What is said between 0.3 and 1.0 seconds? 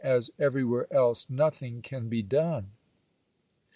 everywhere